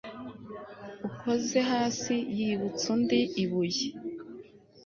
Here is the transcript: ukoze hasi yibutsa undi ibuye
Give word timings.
ukoze 1.07 1.59
hasi 1.71 2.15
yibutsa 2.37 2.85
undi 2.95 3.19
ibuye 3.43 3.87